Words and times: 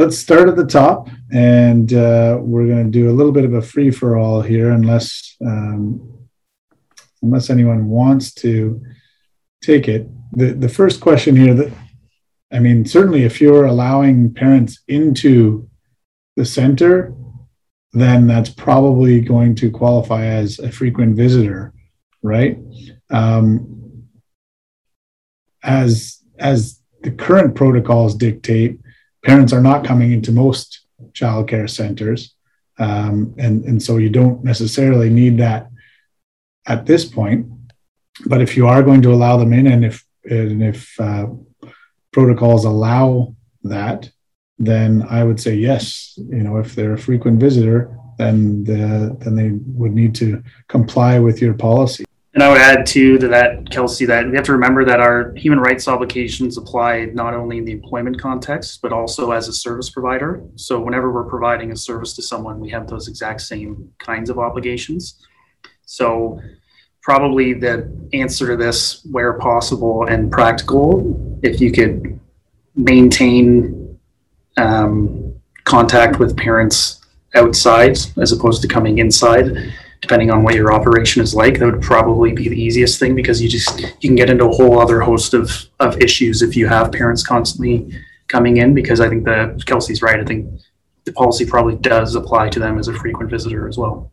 let's 0.00 0.16
start 0.16 0.48
at 0.48 0.56
the 0.56 0.64
top, 0.64 1.10
and 1.30 1.92
uh, 1.92 2.38
we're 2.40 2.66
going 2.66 2.84
to 2.84 2.90
do 2.90 3.10
a 3.10 3.16
little 3.18 3.32
bit 3.32 3.44
of 3.44 3.52
a 3.52 3.60
free 3.60 3.90
for 3.90 4.16
all 4.16 4.40
here, 4.40 4.70
unless 4.70 5.36
um, 5.44 6.26
unless 7.22 7.50
anyone 7.50 7.86
wants 7.86 8.32
to 8.32 8.82
take 9.62 9.88
it. 9.88 10.08
The 10.32 10.54
the 10.54 10.70
first 10.70 11.02
question 11.02 11.36
here 11.36 11.52
that 11.54 11.70
I 12.50 12.60
mean, 12.60 12.86
certainly 12.86 13.24
if 13.24 13.40
you're 13.42 13.66
allowing 13.66 14.32
parents 14.32 14.80
into 14.88 15.68
the 16.36 16.46
center, 16.46 17.14
then 17.92 18.26
that's 18.26 18.50
probably 18.50 19.20
going 19.20 19.54
to 19.56 19.70
qualify 19.70 20.24
as 20.24 20.58
a 20.60 20.72
frequent 20.72 21.14
visitor, 21.14 21.74
right? 22.22 22.58
Um, 23.10 24.06
as 25.62 26.22
as 26.38 26.80
the 27.02 27.10
current 27.10 27.54
protocols 27.54 28.14
dictate, 28.14 28.80
parents 29.22 29.52
are 29.52 29.60
not 29.60 29.84
coming 29.84 30.12
into 30.12 30.32
most 30.32 30.80
childcare 31.12 31.68
centers, 31.68 32.34
um, 32.78 33.34
and 33.38 33.64
and 33.64 33.82
so 33.82 33.96
you 33.98 34.10
don't 34.10 34.44
necessarily 34.44 35.10
need 35.10 35.38
that 35.38 35.70
at 36.66 36.86
this 36.86 37.04
point. 37.04 37.46
But 38.26 38.42
if 38.42 38.56
you 38.56 38.66
are 38.66 38.82
going 38.82 39.02
to 39.02 39.12
allow 39.12 39.36
them 39.36 39.52
in, 39.52 39.66
and 39.66 39.84
if 39.84 40.04
and 40.24 40.62
if 40.62 40.98
uh, 41.00 41.26
protocols 42.12 42.64
allow 42.64 43.34
that, 43.64 44.10
then 44.58 45.06
I 45.08 45.24
would 45.24 45.40
say 45.40 45.54
yes. 45.54 46.14
You 46.16 46.42
know, 46.42 46.58
if 46.58 46.74
they're 46.74 46.94
a 46.94 46.98
frequent 46.98 47.40
visitor, 47.40 47.96
then 48.18 48.64
the, 48.64 49.16
then 49.20 49.34
they 49.34 49.50
would 49.66 49.92
need 49.92 50.14
to 50.16 50.42
comply 50.68 51.18
with 51.18 51.40
your 51.40 51.54
policy. 51.54 52.04
And 52.32 52.44
I 52.44 52.48
would 52.48 52.60
add 52.60 52.86
too 52.86 53.18
to 53.18 53.26
that, 53.28 53.70
Kelsey, 53.70 54.06
that 54.06 54.28
we 54.28 54.36
have 54.36 54.44
to 54.44 54.52
remember 54.52 54.84
that 54.84 55.00
our 55.00 55.34
human 55.34 55.58
rights 55.58 55.88
obligations 55.88 56.56
apply 56.56 57.06
not 57.06 57.34
only 57.34 57.58
in 57.58 57.64
the 57.64 57.72
employment 57.72 58.20
context, 58.20 58.80
but 58.82 58.92
also 58.92 59.32
as 59.32 59.48
a 59.48 59.52
service 59.52 59.90
provider. 59.90 60.40
So 60.54 60.80
whenever 60.80 61.10
we're 61.10 61.28
providing 61.28 61.72
a 61.72 61.76
service 61.76 62.12
to 62.14 62.22
someone, 62.22 62.60
we 62.60 62.70
have 62.70 62.86
those 62.86 63.08
exact 63.08 63.40
same 63.40 63.92
kinds 63.98 64.30
of 64.30 64.38
obligations. 64.38 65.26
So 65.86 66.40
probably 67.02 67.52
the 67.52 67.90
answer 68.12 68.46
to 68.46 68.56
this, 68.56 69.04
where 69.10 69.32
possible 69.32 70.04
and 70.04 70.30
practical, 70.30 71.40
if 71.42 71.60
you 71.60 71.72
could 71.72 72.20
maintain 72.76 73.98
um, 74.56 75.34
contact 75.64 76.20
with 76.20 76.36
parents 76.36 77.00
outside 77.34 77.98
as 78.18 78.30
opposed 78.30 78.62
to 78.62 78.68
coming 78.68 78.98
inside, 78.98 79.72
depending 80.00 80.30
on 80.30 80.42
what 80.42 80.54
your 80.54 80.72
operation 80.72 81.22
is 81.22 81.34
like, 81.34 81.58
that 81.58 81.66
would 81.66 81.82
probably 81.82 82.32
be 82.32 82.48
the 82.48 82.60
easiest 82.60 82.98
thing 82.98 83.14
because 83.14 83.40
you 83.42 83.48
just 83.48 83.80
you 83.80 84.08
can 84.08 84.14
get 84.14 84.30
into 84.30 84.46
a 84.46 84.52
whole 84.52 84.80
other 84.80 85.00
host 85.00 85.34
of 85.34 85.50
of 85.78 86.00
issues 86.00 86.42
if 86.42 86.56
you 86.56 86.66
have 86.66 86.92
parents 86.92 87.26
constantly 87.26 87.90
coming 88.28 88.58
in. 88.58 88.74
Because 88.74 89.00
I 89.00 89.08
think 89.08 89.24
that 89.24 89.64
Kelsey's 89.66 90.02
right. 90.02 90.18
I 90.18 90.24
think 90.24 90.60
the 91.04 91.12
policy 91.12 91.46
probably 91.46 91.76
does 91.76 92.14
apply 92.14 92.48
to 92.50 92.60
them 92.60 92.78
as 92.78 92.88
a 92.88 92.94
frequent 92.94 93.30
visitor 93.30 93.68
as 93.68 93.76
well. 93.76 94.12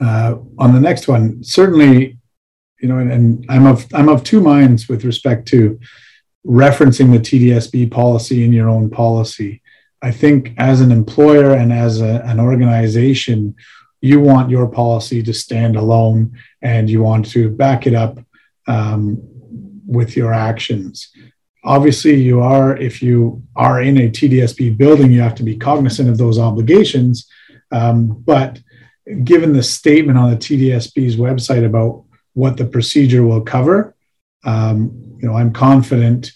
Uh, 0.00 0.36
on 0.58 0.74
the 0.74 0.80
next 0.80 1.06
one, 1.08 1.42
certainly, 1.42 2.18
you 2.80 2.88
know, 2.88 2.98
and, 2.98 3.12
and, 3.12 3.46
I'm 3.48 3.66
of 3.66 3.86
I'm 3.94 4.08
of 4.08 4.24
two 4.24 4.40
minds 4.40 4.88
with 4.88 5.04
respect 5.04 5.46
to 5.48 5.78
referencing 6.46 7.12
the 7.12 7.18
TDSB 7.18 7.90
policy 7.90 8.44
in 8.44 8.52
your 8.52 8.68
own 8.68 8.90
policy. 8.90 9.62
I 10.04 10.10
think 10.10 10.52
as 10.58 10.82
an 10.82 10.92
employer 10.92 11.54
and 11.54 11.72
as 11.72 12.02
a, 12.02 12.22
an 12.26 12.38
organization, 12.38 13.54
you 14.02 14.20
want 14.20 14.50
your 14.50 14.68
policy 14.68 15.22
to 15.22 15.32
stand 15.32 15.76
alone, 15.76 16.38
and 16.60 16.90
you 16.90 17.02
want 17.02 17.24
to 17.30 17.48
back 17.48 17.86
it 17.86 17.94
up 17.94 18.18
um, 18.66 19.18
with 19.86 20.14
your 20.14 20.34
actions. 20.34 21.10
Obviously, 21.64 22.16
you 22.20 22.42
are 22.42 22.76
if 22.76 23.02
you 23.02 23.42
are 23.56 23.80
in 23.80 23.96
a 23.96 24.10
TDSB 24.10 24.76
building, 24.76 25.10
you 25.10 25.22
have 25.22 25.36
to 25.36 25.42
be 25.42 25.56
cognizant 25.56 26.10
of 26.10 26.18
those 26.18 26.38
obligations, 26.38 27.26
um, 27.72 28.22
but 28.26 28.60
given 29.24 29.54
the 29.54 29.62
statement 29.62 30.18
on 30.18 30.30
the 30.30 30.36
TDSB's 30.36 31.16
website 31.16 31.64
about 31.64 32.04
what 32.34 32.58
the 32.58 32.66
procedure 32.66 33.22
will 33.22 33.40
cover, 33.40 33.94
um, 34.44 35.16
you 35.18 35.26
know, 35.26 35.34
I'm 35.34 35.52
confident 35.54 36.30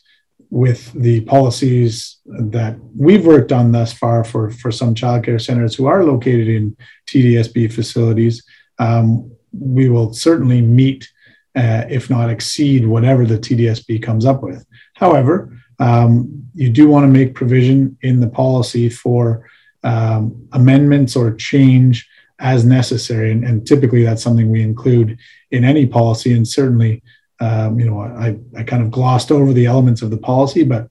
with 0.50 0.92
the 0.92 1.20
policies 1.22 2.19
that 2.26 2.78
we've 2.97 3.26
worked 3.26 3.53
on 3.53 3.72
thus 3.72 3.92
far 3.92 4.25
for, 4.25 4.50
for 4.50 4.70
some 4.70 4.94
childcare 4.94 5.41
centers 5.41 5.75
who 5.75 5.86
are 5.86 6.04
located 6.04 6.48
in 6.48 6.76
TDSB 7.06 7.72
facilities. 7.72 8.42
Um, 8.78 9.31
we 9.53 9.88
will 9.88 10.12
certainly 10.12 10.60
meet, 10.62 11.10
uh, 11.54 11.84
if 11.88 12.08
not 12.08 12.31
exceed, 12.31 12.87
whatever 12.87 13.26
the 13.26 13.38
TDSB 13.38 14.03
comes 14.03 14.25
up 14.25 14.42
with. 14.42 14.64
However, 14.94 15.53
um, 15.78 16.48
you 16.54 16.70
do 16.70 16.88
want 16.88 17.04
to 17.04 17.12
make 17.12 17.34
provision 17.34 17.97
in 18.03 18.20
the 18.20 18.28
policy 18.28 18.88
for 18.88 19.48
um, 19.84 20.48
amendments 20.53 21.14
or 21.14 21.34
change 21.34 22.08
as 22.41 22.64
necessary. 22.64 23.32
And, 23.32 23.44
and, 23.44 23.66
typically 23.66 24.04
that's 24.04 24.22
something 24.22 24.50
we 24.50 24.62
include 24.62 25.19
in 25.50 25.64
any 25.64 25.87
policy. 25.87 26.32
And 26.32 26.47
certainly, 26.47 27.03
um, 27.41 27.78
you 27.78 27.87
know, 27.87 28.00
I, 28.00 28.37
I 28.56 28.62
kind 28.65 28.82
of 28.82 28.91
glossed 28.91 29.31
over 29.31 29.53
the 29.53 29.66
elements 29.66 30.03
of 30.03 30.10
the 30.10 30.19
policy, 30.19 30.65
but 30.65 30.88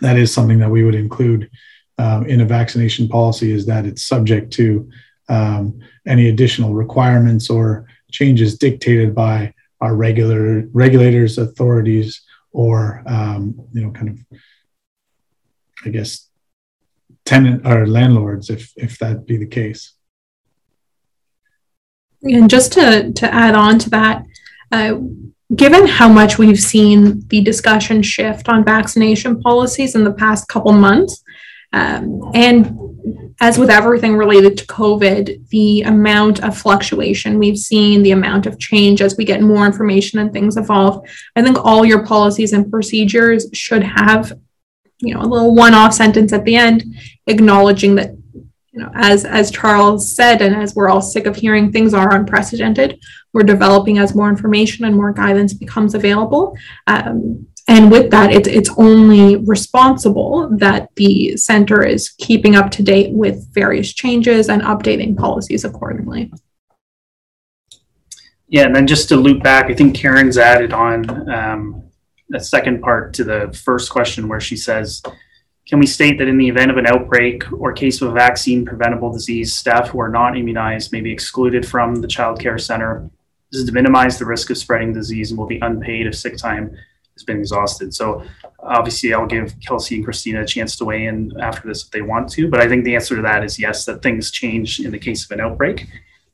that 0.00 0.16
is 0.16 0.32
something 0.32 0.58
that 0.58 0.70
we 0.70 0.84
would 0.84 0.94
include 0.94 1.50
um, 1.98 2.26
in 2.26 2.40
a 2.40 2.44
vaccination 2.46 3.08
policy 3.08 3.52
is 3.52 3.66
that 3.66 3.84
it's 3.86 4.04
subject 4.04 4.52
to 4.54 4.88
um, 5.28 5.80
any 6.06 6.28
additional 6.28 6.74
requirements 6.74 7.50
or 7.50 7.86
changes 8.10 8.58
dictated 8.58 9.14
by 9.14 9.52
our 9.80 9.94
regular 9.94 10.68
regulators, 10.72 11.38
authorities, 11.38 12.22
or 12.52 13.02
um, 13.06 13.54
you 13.72 13.82
know, 13.82 13.90
kind 13.90 14.08
of, 14.08 14.38
I 15.84 15.88
guess, 15.88 16.28
tenant 17.24 17.66
or 17.66 17.86
landlords, 17.86 18.50
if 18.50 18.72
if 18.76 18.98
that 18.98 19.26
be 19.26 19.36
the 19.36 19.46
case. 19.46 19.94
And 22.22 22.48
just 22.48 22.72
to, 22.74 23.12
to 23.12 23.34
add 23.34 23.56
on 23.56 23.78
to 23.80 23.90
that, 23.90 24.24
uh, 24.70 24.94
given 25.54 25.86
how 25.86 26.08
much 26.08 26.38
we've 26.38 26.60
seen 26.60 27.26
the 27.28 27.40
discussion 27.40 28.02
shift 28.02 28.48
on 28.48 28.64
vaccination 28.64 29.40
policies 29.40 29.94
in 29.94 30.04
the 30.04 30.12
past 30.12 30.48
couple 30.48 30.72
months, 30.72 31.22
um, 31.72 32.30
and 32.34 32.78
as 33.40 33.58
with 33.58 33.70
everything 33.70 34.16
related 34.16 34.56
to 34.58 34.66
COVID, 34.66 35.48
the 35.48 35.82
amount 35.82 36.42
of 36.44 36.56
fluctuation 36.56 37.38
we've 37.38 37.58
seen, 37.58 38.02
the 38.02 38.12
amount 38.12 38.46
of 38.46 38.58
change 38.58 39.02
as 39.02 39.16
we 39.16 39.24
get 39.24 39.40
more 39.40 39.66
information 39.66 40.18
and 40.18 40.32
things 40.32 40.56
evolve, 40.56 41.04
I 41.34 41.42
think 41.42 41.58
all 41.64 41.84
your 41.84 42.06
policies 42.06 42.52
and 42.52 42.70
procedures 42.70 43.46
should 43.52 43.82
have, 43.82 44.38
you 44.98 45.14
know, 45.14 45.22
a 45.22 45.26
little 45.26 45.54
one-off 45.54 45.92
sentence 45.92 46.32
at 46.32 46.44
the 46.44 46.56
end 46.56 46.84
acknowledging 47.26 47.94
that 47.96 48.10
you 48.72 48.80
know, 48.80 48.90
as 48.94 49.24
as 49.24 49.50
Charles 49.50 50.14
said, 50.14 50.40
and 50.40 50.56
as 50.56 50.74
we're 50.74 50.88
all 50.88 51.02
sick 51.02 51.26
of 51.26 51.36
hearing, 51.36 51.70
things 51.70 51.92
are 51.92 52.14
unprecedented. 52.14 53.00
We're 53.32 53.42
developing 53.42 53.98
as 53.98 54.14
more 54.14 54.30
information 54.30 54.86
and 54.86 54.96
more 54.96 55.12
guidance 55.12 55.52
becomes 55.52 55.94
available. 55.94 56.56
Um, 56.86 57.46
and 57.68 57.90
with 57.90 58.10
that, 58.10 58.32
it's 58.32 58.48
it's 58.48 58.70
only 58.78 59.36
responsible 59.36 60.48
that 60.56 60.88
the 60.96 61.36
center 61.36 61.84
is 61.84 62.10
keeping 62.18 62.56
up 62.56 62.70
to 62.72 62.82
date 62.82 63.12
with 63.12 63.46
various 63.52 63.92
changes 63.92 64.48
and 64.48 64.62
updating 64.62 65.16
policies 65.16 65.64
accordingly. 65.64 66.32
Yeah, 68.48 68.66
and 68.66 68.74
then 68.74 68.86
just 68.86 69.08
to 69.10 69.16
loop 69.16 69.42
back, 69.42 69.70
I 69.70 69.74
think 69.74 69.94
Karen's 69.94 70.38
added 70.38 70.72
on 70.72 71.30
um, 71.30 71.84
a 72.34 72.40
second 72.40 72.82
part 72.82 73.14
to 73.14 73.24
the 73.24 73.58
first 73.64 73.90
question 73.90 74.28
where 74.28 74.40
she 74.40 74.56
says 74.56 75.02
can 75.66 75.78
we 75.78 75.86
state 75.86 76.18
that 76.18 76.28
in 76.28 76.38
the 76.38 76.48
event 76.48 76.70
of 76.70 76.76
an 76.76 76.86
outbreak 76.86 77.50
or 77.52 77.72
case 77.72 78.02
of 78.02 78.08
a 78.08 78.12
vaccine 78.12 78.64
preventable 78.64 79.12
disease, 79.12 79.54
staff 79.54 79.88
who 79.88 80.00
are 80.00 80.08
not 80.08 80.36
immunized 80.36 80.92
may 80.92 81.00
be 81.00 81.12
excluded 81.12 81.66
from 81.66 81.96
the 81.96 82.08
child 82.08 82.40
care 82.40 82.58
center? 82.58 83.08
This 83.50 83.60
is 83.60 83.66
to 83.66 83.72
minimize 83.72 84.18
the 84.18 84.24
risk 84.24 84.50
of 84.50 84.58
spreading 84.58 84.92
disease 84.92 85.30
and 85.30 85.38
will 85.38 85.46
be 85.46 85.60
unpaid 85.60 86.06
if 86.06 86.16
sick 86.16 86.36
time 86.36 86.76
has 87.14 87.22
been 87.22 87.38
exhausted. 87.38 87.94
So 87.94 88.24
obviously 88.58 89.14
I'll 89.14 89.26
give 89.26 89.54
Kelsey 89.60 89.96
and 89.96 90.04
Christina 90.04 90.42
a 90.42 90.46
chance 90.46 90.76
to 90.76 90.84
weigh 90.84 91.06
in 91.06 91.32
after 91.40 91.68
this 91.68 91.84
if 91.84 91.90
they 91.90 92.02
want 92.02 92.28
to, 92.30 92.48
but 92.48 92.60
I 92.60 92.68
think 92.68 92.84
the 92.84 92.96
answer 92.96 93.14
to 93.14 93.22
that 93.22 93.44
is 93.44 93.58
yes, 93.58 93.84
that 93.84 94.02
things 94.02 94.30
change 94.30 94.80
in 94.80 94.90
the 94.90 94.98
case 94.98 95.24
of 95.24 95.30
an 95.30 95.40
outbreak. 95.40 95.86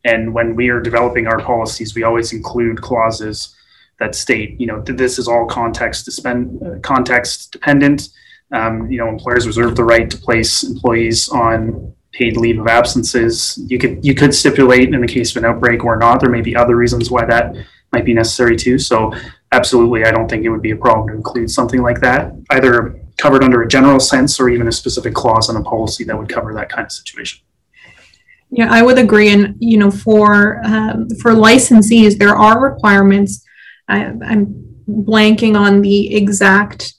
And 0.05 0.33
when 0.33 0.55
we 0.55 0.71
are 0.71 0.81
developing 0.81 1.27
our 1.27 1.41
policies, 1.41 1.95
we 1.95 2.05
always 2.05 2.33
include 2.33 2.81
clauses 2.81 3.55
that 3.99 4.15
state, 4.15 4.59
you 4.61 4.67
know, 4.67 4.81
this 4.81 5.19
is 5.19 5.27
all 5.27 5.45
context, 5.45 6.25
uh, 6.25 6.79
context 6.83 7.51
dependent 7.51 8.11
um, 8.53 8.91
you 8.91 8.99
know, 8.99 9.09
employers 9.09 9.47
reserve 9.47 9.77
the 9.77 9.85
right 9.85 10.11
to 10.11 10.17
place 10.17 10.63
employees 10.63 11.29
on 11.29 11.95
paid 12.13 12.37
leave 12.37 12.59
of 12.59 12.67
absences. 12.67 13.59
You 13.69 13.79
could 13.79 14.05
you 14.05 14.15
could 14.15 14.35
stipulate 14.35 14.93
in 14.95 15.01
the 15.01 15.07
case 15.07 15.31
of 15.31 15.43
an 15.43 15.51
outbreak 15.51 15.85
or 15.85 15.97
not. 15.97 16.21
There 16.21 16.31
may 16.31 16.41
be 16.41 16.57
other 16.57 16.77
reasons 16.77 17.11
why 17.11 17.25
that 17.27 17.55
might 17.93 18.05
be 18.05 18.15
necessary 18.15 18.57
too. 18.57 18.79
So 18.79 19.13
absolutely, 19.53 20.05
I 20.05 20.11
don't 20.11 20.29
think 20.29 20.45
it 20.45 20.51
would 20.51 20.63
be 20.63 20.73
a 20.73 20.77
problem 20.77 21.09
to 21.09 21.15
include 21.15 21.51
something 21.51 21.83
like 21.83 22.01
that, 22.01 22.33
either 22.51 23.01
covered 23.19 23.45
under 23.45 23.63
a 23.63 23.69
general 23.69 24.01
sense 24.01 24.41
or 24.41 24.49
even 24.49 24.69
a 24.69 24.73
specific 24.73 25.15
clause 25.15 25.51
in 25.51 25.57
a 25.57 25.63
policy 25.63 26.05
that 26.05 26.17
would 26.17 26.29
cover 26.29 26.55
that 26.55 26.69
kind 26.71 26.85
of 26.85 26.93
situation. 26.93 27.41
Yeah, 28.51 28.69
I 28.71 28.83
would 28.83 28.99
agree. 28.99 29.31
And 29.31 29.57
you 29.59 29.77
know, 29.77 29.91
for 29.91 30.63
um, 30.65 31.09
for 31.21 31.33
licensees, 31.33 32.19
there 32.19 32.37
are 32.37 32.61
requirements. 32.61 33.45
I, 33.89 34.07
I'm 34.07 34.65
blanking 34.89 35.55
on 35.55 35.83
the 35.83 36.15
exact 36.15 36.95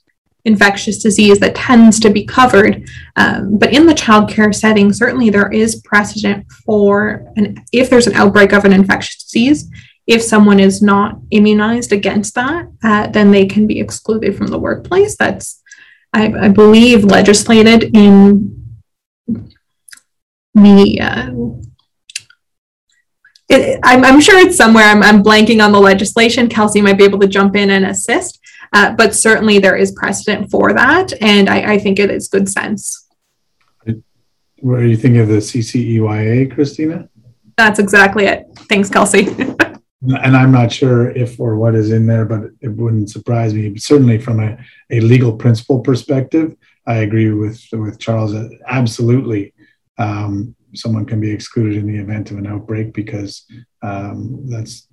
infectious 0.50 0.98
disease 1.02 1.40
that 1.40 1.56
tends 1.56 2.00
to 2.00 2.10
be 2.10 2.24
covered. 2.26 2.74
Um, 3.16 3.58
but 3.58 3.74
in 3.74 3.86
the 3.86 3.94
childcare 3.94 4.54
setting, 4.54 4.92
certainly 4.92 5.30
there 5.30 5.52
is 5.52 5.82
precedent 5.92 6.40
for 6.66 7.26
an 7.38 7.46
if 7.72 7.90
there's 7.90 8.08
an 8.08 8.16
outbreak 8.22 8.52
of 8.54 8.66
an 8.66 8.74
infectious 8.74 9.24
disease, 9.24 9.70
if 10.10 10.24
someone 10.24 10.60
is 10.60 10.82
not 10.82 11.20
immunized 11.30 11.92
against 11.94 12.34
that, 12.34 12.68
uh, 12.84 13.06
then 13.08 13.30
they 13.30 13.46
can 13.46 13.68
be 13.68 13.80
excluded 13.80 14.36
from 14.36 14.48
the 14.48 14.58
workplace. 14.58 15.16
That's, 15.16 15.62
I, 16.12 16.34
I 16.46 16.48
believe, 16.50 17.04
legislated 17.04 17.96
in 17.96 18.76
the. 20.56 21.00
Uh, 21.00 21.30
it, 23.50 23.80
I'm, 23.84 24.04
I'm, 24.04 24.20
sure 24.20 24.40
it's 24.40 24.58
somewhere. 24.58 24.86
I'm, 24.86 25.04
I'm, 25.04 25.24
blanking 25.24 25.64
on 25.64 25.72
the 25.72 25.80
legislation. 25.80 26.50
Kelsey 26.50 26.82
might 26.82 26.98
be 26.98 27.04
able 27.04 27.20
to 27.20 27.28
jump 27.28 27.56
in 27.56 27.70
and 27.70 27.86
assist, 27.86 28.40
uh, 28.74 28.94
but 28.94 29.16
certainly 29.16 29.60
there 29.60 29.76
is 29.76 29.92
precedent 29.92 30.52
for 30.52 30.74
that, 30.74 31.14
and 31.22 31.50
I, 31.50 31.74
I 31.74 31.80
think 31.80 32.00
it 32.00 32.12
is 32.12 32.28
good 32.28 32.50
sense. 32.50 33.08
What 34.62 34.80
are 34.80 34.88
you 34.88 34.98
thinking 34.98 35.22
of 35.22 35.30
the 35.30 35.38
CCEYA, 35.38 36.54
Christina? 36.54 37.08
That's 37.58 37.80
exactly 37.80 38.26
it. 38.26 38.48
Thanks, 38.70 38.90
Kelsey. 38.90 39.28
and 40.02 40.36
I'm 40.36 40.52
not 40.52 40.72
sure 40.72 41.12
if 41.12 41.40
or 41.40 41.56
what 41.58 41.76
is 41.76 41.92
in 41.92 42.06
there, 42.06 42.26
but 42.26 42.52
it 42.62 42.70
wouldn't 42.70 43.10
surprise 43.10 43.54
me. 43.54 43.70
But 43.70 43.82
certainly, 43.82 44.18
from 44.18 44.40
a, 44.40 44.58
a 44.90 45.00
legal 45.02 45.34
principle 45.34 45.80
perspective, 45.80 46.56
I 46.86 46.98
agree 46.98 47.32
with 47.32 47.62
with 47.74 48.00
Charles. 48.00 48.34
Absolutely, 48.68 49.54
um, 49.98 50.56
someone 50.74 51.06
can 51.06 51.20
be 51.20 51.32
excluded 51.32 51.78
in 51.78 51.88
the 51.88 51.98
event 51.98 52.32
of 52.32 52.38
an 52.38 52.48
outbreak 52.48 52.94
because 52.94 53.46
um, 53.82 54.46
that's 54.50 54.88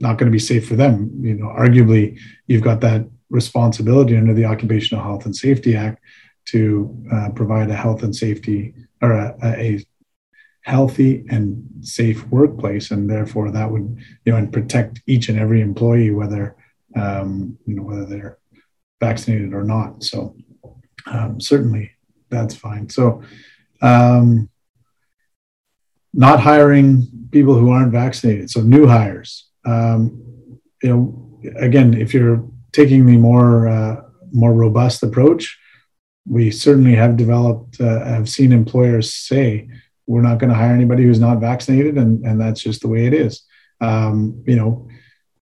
not 0.00 0.18
going 0.18 0.30
to 0.30 0.34
be 0.34 0.38
safe 0.38 0.68
for 0.68 0.76
them. 0.76 1.10
You 1.20 1.34
know, 1.34 1.46
arguably, 1.46 2.18
you've 2.46 2.62
got 2.62 2.80
that 2.82 3.08
responsibility 3.30 4.16
under 4.16 4.34
the 4.34 4.44
Occupational 4.44 5.02
Health 5.02 5.26
and 5.26 5.34
Safety 5.34 5.76
Act 5.76 6.02
to 6.46 6.96
uh, 7.12 7.28
provide 7.30 7.70
a 7.70 7.74
health 7.74 8.02
and 8.02 8.14
safety 8.14 8.74
or 9.02 9.12
a, 9.12 9.36
a 9.42 9.84
healthy 10.62 11.24
and 11.30 11.64
safe 11.80 12.26
workplace, 12.28 12.90
and 12.90 13.08
therefore 13.08 13.50
that 13.50 13.70
would 13.70 13.98
you 14.24 14.32
know 14.32 14.38
and 14.38 14.52
protect 14.52 15.02
each 15.06 15.28
and 15.28 15.38
every 15.38 15.60
employee, 15.60 16.10
whether 16.10 16.56
um, 16.96 17.58
you 17.66 17.74
know 17.74 17.82
whether 17.82 18.04
they're 18.04 18.38
vaccinated 19.00 19.52
or 19.52 19.64
not. 19.64 20.02
So 20.02 20.36
um, 21.06 21.40
certainly 21.40 21.92
that's 22.28 22.54
fine. 22.54 22.88
So 22.88 23.22
um, 23.82 24.48
not 26.12 26.40
hiring 26.40 27.06
people 27.30 27.54
who 27.58 27.70
aren't 27.70 27.92
vaccinated, 27.92 28.50
so 28.50 28.60
new 28.60 28.86
hires. 28.86 29.47
Um, 29.68 30.60
you 30.82 30.88
know, 30.88 31.40
again, 31.56 31.94
if 31.94 32.14
you're 32.14 32.44
taking 32.72 33.06
the 33.06 33.16
more 33.16 33.68
uh, 33.68 34.02
more 34.32 34.52
robust 34.52 35.02
approach, 35.02 35.58
we 36.26 36.50
certainly 36.50 36.94
have 36.94 37.16
developed, 37.16 37.80
uh, 37.80 38.04
have 38.04 38.28
seen 38.28 38.52
employers 38.52 39.12
say 39.12 39.68
we're 40.06 40.22
not 40.22 40.38
going 40.38 40.50
to 40.50 40.56
hire 40.56 40.74
anybody 40.74 41.02
who's 41.04 41.20
not 41.20 41.40
vaccinated, 41.40 41.96
and 41.98 42.24
and 42.24 42.40
that's 42.40 42.62
just 42.62 42.80
the 42.82 42.88
way 42.88 43.06
it 43.06 43.14
is. 43.14 43.42
Um, 43.80 44.42
you 44.46 44.56
know, 44.56 44.88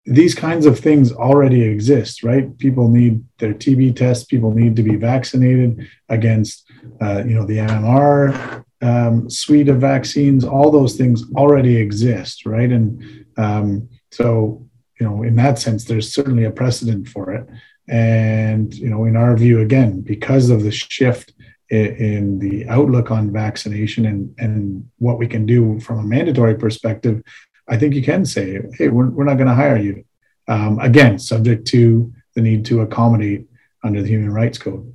these 0.06 0.36
kinds 0.36 0.66
of 0.66 0.80
things 0.80 1.12
already 1.12 1.62
exist, 1.62 2.24
right? 2.24 2.58
People 2.58 2.90
need 2.90 3.24
their 3.40 3.54
TB 3.54 3.96
tests. 3.96 4.26
People 4.26 4.52
need 4.52 4.76
to 4.76 4.84
be 4.84 4.96
vaccinated 4.96 5.88
against, 6.10 6.70
uh, 7.02 7.24
you 7.26 7.36
know, 7.36 7.46
the 7.46 7.58
MMR 7.58 8.64
um, 8.82 9.30
suite 9.30 9.70
of 9.70 9.80
vaccines. 9.80 10.44
All 10.44 10.72
those 10.72 10.96
things 10.96 11.24
already 11.36 11.78
exist, 11.78 12.46
right? 12.46 12.70
And 12.70 13.26
um, 13.38 13.90
so, 14.14 14.64
you 15.00 15.08
know, 15.08 15.24
in 15.24 15.36
that 15.38 15.58
sense, 15.58 15.86
there's 15.86 16.14
certainly 16.14 16.44
a 16.46 16.52
precedent 16.52 17.08
for 17.08 17.34
it. 17.34 17.48
And 17.90 18.74
you 18.74 18.90
know, 18.90 19.06
in 19.06 19.16
our 19.16 19.36
view, 19.36 19.60
again, 19.62 20.02
because 20.02 20.50
of 20.50 20.64
the 20.64 20.72
shift 20.72 21.34
in 21.70 22.38
the 22.38 22.68
outlook 22.68 23.10
on 23.10 23.34
vaccination 23.34 24.06
and, 24.06 24.34
and 24.38 24.90
what 25.00 25.18
we 25.18 25.28
can 25.28 25.46
do 25.46 25.80
from 25.80 26.00
a 26.00 26.04
mandatory 26.04 26.56
perspective, 26.56 27.24
I 27.68 27.78
think 27.78 27.96
you 27.96 28.04
can 28.04 28.26
say, 28.26 28.60
hey, 28.78 28.90
we're, 28.90 29.10
we're 29.10 29.24
not 29.24 29.38
going 29.38 29.48
to 29.48 29.56
hire 29.56 29.78
you. 29.78 30.06
Um, 30.48 30.78
again, 30.80 31.18
subject 31.18 31.66
to 31.68 32.14
the 32.36 32.42
need 32.42 32.66
to 32.66 32.82
accommodate 32.82 33.48
under 33.84 34.02
the 34.02 34.10
Human 34.10 34.32
Rights 34.32 34.60
Code. 34.60 34.94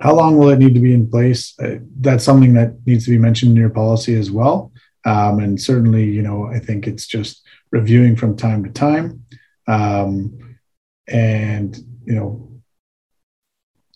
How 0.00 0.14
long 0.14 0.36
will 0.36 0.50
it 0.50 0.58
need 0.58 0.74
to 0.74 0.80
be 0.80 0.94
in 0.94 1.08
place? 1.08 1.54
Uh, 1.60 1.76
that's 2.00 2.24
something 2.24 2.54
that 2.54 2.74
needs 2.86 3.04
to 3.04 3.10
be 3.10 3.18
mentioned 3.18 3.52
in 3.52 3.56
your 3.56 3.70
policy 3.70 4.14
as 4.18 4.30
well. 4.30 4.72
Um, 5.04 5.40
and 5.40 5.60
certainly, 5.60 6.04
you 6.04 6.22
know, 6.22 6.46
I 6.46 6.58
think 6.58 6.86
it's 6.86 7.06
just 7.06 7.42
reviewing 7.70 8.16
from 8.16 8.36
time 8.36 8.64
to 8.64 8.70
time. 8.70 9.24
Um, 9.66 10.56
and, 11.08 11.76
you 12.04 12.14
know, 12.14 12.50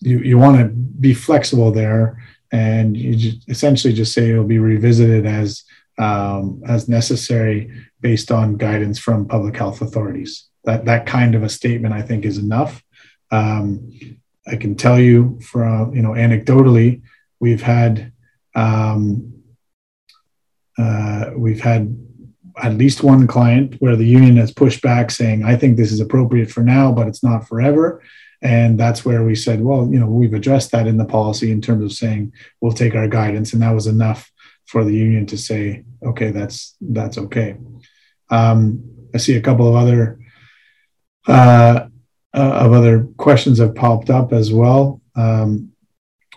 you, 0.01 0.19
you 0.19 0.39
want 0.39 0.59
to 0.59 0.69
be 0.69 1.15
flexible 1.15 1.71
there 1.73 2.19
and 2.55 2.97
you 2.97 3.17
just 3.17 3.49
essentially 3.49 3.93
just 3.93 4.13
say 4.13 4.31
it'll 4.31 4.45
be 4.45 4.61
revisited 4.61 5.27
as 5.27 5.65
um, 5.99 6.63
as 6.67 6.89
necessary 6.89 7.71
based 8.01 8.31
on 8.31 8.57
guidance 8.57 8.99
from 8.99 9.27
public 9.27 9.57
health 9.57 9.81
authorities. 9.81 10.49
That 10.65 10.85
that 10.85 11.07
kind 11.07 11.35
of 11.35 11.43
a 11.43 11.49
statement 11.49 11.95
I 11.95 12.03
think 12.03 12.25
is 12.25 12.39
enough. 12.39 12.83
Um, 13.33 13.93
I 14.47 14.57
can 14.57 14.77
tell 14.77 15.01
you 15.01 15.41
from 15.41 15.95
you 15.95 16.03
know 16.03 16.11
anecdotally, 16.11 17.03
we've 17.41 17.63
had 17.63 18.13
um, 18.55 19.34
uh, 20.79 21.31
we've 21.37 21.61
had 21.61 21.97
at 22.63 22.75
least 22.75 23.03
one 23.03 23.27
client 23.27 23.75
where 23.81 23.97
the 23.97 24.07
union 24.07 24.37
has 24.37 24.53
pushed 24.53 24.83
back 24.83 25.11
saying, 25.11 25.45
"I 25.45 25.57
think 25.57 25.77
this 25.77 25.93
is 25.93 26.01
appropriate 26.01 26.51
for 26.51 26.63
now, 26.63 26.93
but 26.93 27.09
it's 27.09 27.23
not 27.23 27.49
forever." 27.49 28.03
And 28.43 28.79
that's 28.79 29.07
where 29.07 29.25
we 29.25 29.35
said, 29.35 29.63
well, 29.63 29.89
you 29.91 29.99
know, 29.99 30.07
we've 30.07 30.35
addressed 30.35 30.71
that 30.73 30.87
in 30.87 30.99
the 30.99 31.07
policy 31.07 31.51
in 31.51 31.63
terms 31.63 31.83
of 31.83 31.93
saying 31.93 32.35
we'll 32.61 32.73
take 32.73 32.95
our 32.95 33.09
guidance, 33.09 33.55
and 33.55 33.63
that 33.63 33.75
was 33.75 33.87
enough 33.87 34.31
for 34.67 34.85
the 34.85 34.95
union 34.95 35.25
to 35.27 35.39
say, 35.39 35.85
okay, 36.03 36.31
that's 36.31 36.77
that's 36.81 37.17
okay. 37.17 37.57
Um, 38.31 38.83
I 39.15 39.19
see 39.19 39.37
a 39.37 39.41
couple 39.41 39.69
of 39.69 39.75
other 39.77 40.19
uh, 41.27 41.87
uh, 42.35 42.59
of 42.65 42.73
other 42.73 43.05
questions 43.17 43.59
have 43.59 43.75
popped 43.75 44.11
up 44.11 44.33
as 44.33 44.53
well. 44.53 45.01
Um, 45.17 45.73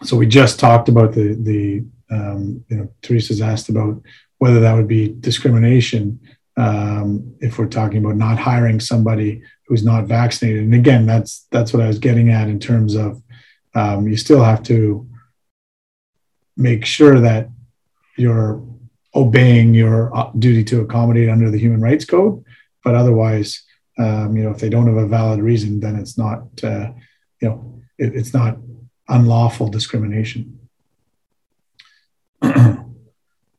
so 0.04 0.16
we 0.16 0.28
just 0.28 0.60
talked 0.60 0.90
about 0.90 1.14
the 1.14 1.34
the 1.34 1.86
um, 2.10 2.64
you 2.70 2.78
know 2.78 2.90
Teresa's 3.02 3.42
asked 3.42 3.70
about 3.70 4.02
whether 4.40 4.60
that 4.60 4.74
would 4.74 4.88
be 4.88 5.16
discrimination 5.20 6.20
um, 6.58 7.36
if 7.40 7.58
we're 7.58 7.68
talking 7.68 8.04
about 8.04 8.16
not 8.16 8.40
hiring 8.40 8.80
somebody 8.80 9.42
who's 9.68 9.84
not 9.84 10.06
vaccinated. 10.06 10.64
And 10.64 10.74
again, 10.74 11.06
that's 11.06 11.46
that's 11.52 11.74
what 11.74 11.84
I 11.84 11.88
was 11.88 12.00
getting 12.00 12.30
at 12.30 12.48
in 12.48 12.60
terms 12.60 12.96
of 12.96 13.22
um, 13.76 14.08
you 14.08 14.18
still 14.18 14.44
have 14.44 14.64
to 14.64 15.08
make 16.56 16.86
sure 16.86 17.20
that 17.20 17.50
you're 18.18 18.64
obeying 19.14 19.74
your 19.74 20.16
uh, 20.16 20.32
duty 20.38 20.64
to 20.64 20.82
accommodate 20.82 21.30
under 21.30 21.52
the 21.52 21.60
Human 21.60 21.82
Rights 21.82 22.06
Code, 22.06 22.44
but 22.84 22.96
otherwise, 22.96 23.64
um, 24.00 24.36
you 24.36 24.44
know, 24.44 24.52
if 24.52 24.60
they 24.60 24.70
don't 24.70 24.88
have 24.88 24.98
a 24.98 25.08
valid 25.08 25.40
reason, 25.40 25.80
then 25.80 25.96
it's 25.96 26.18
not, 26.18 26.42
uh, 26.64 26.92
you 27.42 27.50
know, 27.50 27.82
it, 27.98 28.16
it's 28.16 28.34
not 28.34 28.58
unlawful 29.08 29.70
discrimination. 29.70 30.60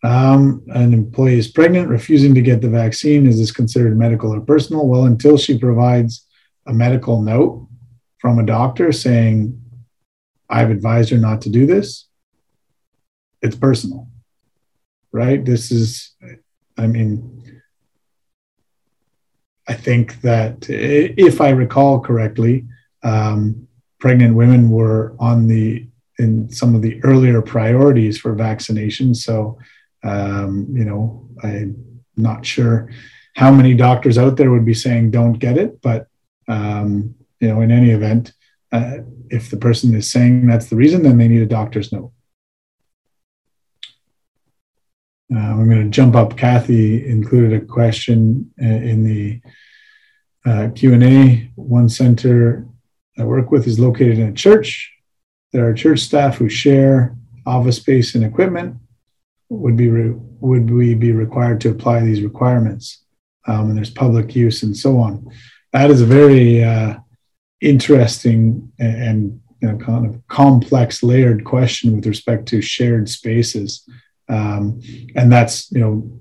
Um, 0.04 0.62
an 0.68 0.92
employee 0.92 1.38
is 1.38 1.48
pregnant, 1.48 1.88
refusing 1.88 2.34
to 2.34 2.42
get 2.42 2.60
the 2.60 2.68
vaccine. 2.68 3.26
Is 3.26 3.38
this 3.38 3.50
considered 3.50 3.98
medical 3.98 4.32
or 4.32 4.40
personal? 4.40 4.86
Well, 4.86 5.04
until 5.04 5.36
she 5.36 5.58
provides 5.58 6.24
a 6.66 6.72
medical 6.72 7.20
note 7.20 7.66
from 8.18 8.38
a 8.38 8.46
doctor 8.46 8.92
saying, 8.92 9.60
I've 10.48 10.70
advised 10.70 11.10
her 11.10 11.18
not 11.18 11.42
to 11.42 11.50
do 11.50 11.66
this, 11.66 12.06
it's 13.42 13.56
personal, 13.56 14.08
right? 15.12 15.44
This 15.44 15.70
is, 15.70 16.14
I 16.76 16.86
mean, 16.86 17.60
I 19.68 19.74
think 19.74 20.20
that 20.22 20.68
if 20.70 21.40
I 21.40 21.50
recall 21.50 22.00
correctly, 22.00 22.66
um, 23.02 23.68
pregnant 23.98 24.34
women 24.34 24.70
were 24.70 25.14
on 25.18 25.46
the 25.48 25.86
in 26.18 26.50
some 26.50 26.74
of 26.74 26.82
the 26.82 27.02
earlier 27.04 27.40
priorities 27.42 28.18
for 28.18 28.32
vaccination. 28.34 29.14
So 29.14 29.58
um, 30.02 30.68
you 30.72 30.84
know, 30.84 31.28
I'm 31.42 32.00
not 32.16 32.44
sure 32.44 32.90
how 33.34 33.52
many 33.52 33.74
doctors 33.74 34.18
out 34.18 34.36
there 34.36 34.50
would 34.50 34.64
be 34.64 34.74
saying 34.74 35.10
don't 35.10 35.34
get 35.34 35.56
it, 35.56 35.80
but 35.80 36.08
um, 36.48 37.14
you 37.40 37.48
know, 37.48 37.60
in 37.60 37.70
any 37.70 37.90
event, 37.90 38.32
uh, 38.72 38.98
if 39.30 39.50
the 39.50 39.56
person 39.56 39.94
is 39.94 40.10
saying 40.10 40.46
that's 40.46 40.66
the 40.66 40.76
reason, 40.76 41.02
then 41.02 41.18
they 41.18 41.28
need 41.28 41.42
a 41.42 41.46
doctor's 41.46 41.92
note. 41.92 42.12
Uh, 45.32 45.38
I'm 45.38 45.68
going 45.68 45.84
to 45.84 45.90
jump 45.90 46.16
up. 46.16 46.36
Kathy 46.36 47.06
included 47.06 47.62
a 47.62 47.64
question 47.64 48.50
uh, 48.60 48.64
in 48.64 49.04
the 49.04 49.40
uh, 50.46 50.70
Q&A. 50.74 51.50
One 51.54 51.88
center 51.88 52.66
I 53.18 53.24
work 53.24 53.50
with 53.50 53.66
is 53.66 53.78
located 53.78 54.18
in 54.18 54.28
a 54.28 54.32
church. 54.32 54.92
There 55.52 55.68
are 55.68 55.74
church 55.74 56.00
staff 56.00 56.36
who 56.36 56.48
share 56.48 57.14
office 57.46 57.76
space 57.76 58.14
and 58.14 58.24
equipment 58.24 58.76
would 59.48 59.76
be 59.76 59.88
re- 59.88 60.14
would 60.40 60.70
we 60.70 60.94
be 60.94 61.12
required 61.12 61.60
to 61.62 61.70
apply 61.70 62.00
these 62.00 62.22
requirements? 62.22 63.04
Um, 63.46 63.70
and 63.70 63.76
there's 63.76 63.90
public 63.90 64.36
use 64.36 64.62
and 64.62 64.76
so 64.76 64.98
on. 64.98 65.28
That 65.72 65.90
is 65.90 66.00
a 66.00 66.06
very 66.06 66.62
uh, 66.62 66.96
interesting 67.60 68.72
and, 68.78 69.40
you 69.60 69.68
know, 69.68 69.78
kind 69.78 70.06
of 70.06 70.26
complex 70.28 71.02
layered 71.02 71.44
question 71.44 71.96
with 71.96 72.06
respect 72.06 72.46
to 72.48 72.62
shared 72.62 73.08
spaces. 73.08 73.88
Um, 74.28 74.80
and 75.16 75.32
that's, 75.32 75.72
you 75.72 75.80
know, 75.80 76.20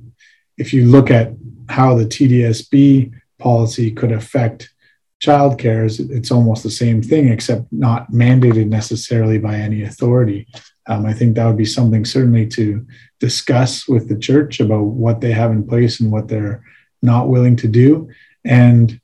if 0.57 0.74
you 0.74 0.86
look 0.86 1.12
at 1.12 1.34
how 1.69 1.96
the 1.96 2.05
TDSB 2.05 3.13
policy 3.38 3.91
could 3.91 4.12
affect 4.12 4.74
child 5.19 5.60
childcare, 5.60 6.10
it's 6.12 6.31
almost 6.31 6.63
the 6.63 6.72
same 6.72 7.01
thing, 7.01 7.29
except 7.29 7.65
not 7.72 8.12
mandated 8.12 8.67
necessarily 8.67 9.38
by 9.38 9.55
any 9.55 9.84
authority. 9.84 10.48
Um, 10.88 11.06
I 11.06 11.13
think 11.13 11.36
that 11.36 11.46
would 11.46 11.58
be 11.58 11.65
something 11.65 12.06
certainly 12.06 12.48
to 12.48 12.86
discuss 13.20 13.88
with 13.88 14.08
the 14.08 14.17
church 14.17 14.60
about 14.60 14.84
what 14.84 15.22
they 15.22 15.32
have 15.32 15.51
in 15.51 15.67
place 15.67 16.00
and 16.00 16.12
what 16.12 16.27
they're 16.27 16.63
not 17.01 17.29
willing 17.29 17.56
to 17.58 17.67
do. 17.67 18.10
And 18.46 19.00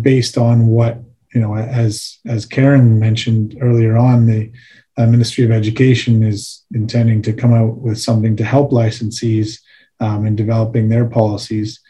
based 0.00 0.38
on 0.38 0.68
what, 0.68 1.00
you 1.34 1.40
know, 1.40 1.56
as, 1.56 2.18
as 2.26 2.46
Karen 2.46 2.98
mentioned 2.98 3.56
earlier 3.60 3.96
on, 3.96 4.26
the 4.26 4.52
uh, 4.96 5.06
Ministry 5.06 5.44
of 5.44 5.50
Education 5.50 6.22
is 6.22 6.64
intending 6.72 7.20
to 7.22 7.32
come 7.32 7.52
out 7.52 7.76
with 7.78 7.98
something 7.98 8.36
to 8.36 8.44
help 8.44 8.70
licensees 8.70 9.60
um, 10.00 10.26
in 10.26 10.36
developing 10.36 10.88
their 10.88 11.06
policies. 11.06 11.80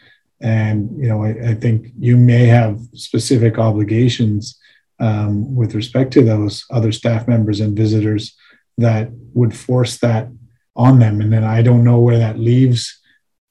And, 0.41 0.97
you 0.97 1.07
know, 1.07 1.23
I, 1.23 1.51
I 1.51 1.53
think 1.53 1.87
you 1.97 2.17
may 2.17 2.45
have 2.45 2.79
specific 2.93 3.57
obligations 3.57 4.57
um, 4.99 5.55
with 5.55 5.75
respect 5.75 6.11
to 6.13 6.23
those 6.23 6.65
other 6.71 6.91
staff 6.91 7.27
members 7.27 7.59
and 7.59 7.77
visitors 7.77 8.35
that 8.77 9.09
would 9.33 9.55
force 9.55 9.97
that 9.99 10.29
on 10.75 10.99
them. 10.99 11.21
And 11.21 11.31
then 11.33 11.43
I 11.43 11.61
don't 11.61 11.83
know 11.83 11.99
where 11.99 12.19
that 12.19 12.39
leaves 12.39 12.99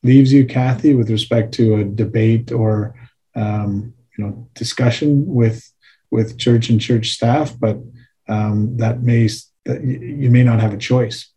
leaves 0.02 0.32
you, 0.32 0.46
Kathy, 0.46 0.94
with 0.94 1.10
respect 1.10 1.52
to 1.54 1.76
a 1.76 1.84
debate 1.84 2.52
or 2.52 2.94
um, 3.34 3.92
you 4.16 4.24
know 4.24 4.48
discussion 4.54 5.26
with 5.26 5.70
with 6.10 6.38
church 6.38 6.70
and 6.70 6.80
church 6.80 7.10
staff, 7.10 7.54
but 7.58 7.78
um, 8.28 8.76
that 8.78 9.02
may 9.02 9.28
that 9.64 9.82
you 9.84 10.30
may 10.30 10.44
not 10.44 10.60
have 10.60 10.72
a 10.72 10.78
choice. 10.78 11.30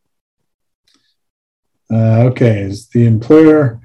Uh, 1.91 2.29
okay, 2.29 2.60
is 2.62 2.88
the 2.89 3.05
employer 3.08 3.81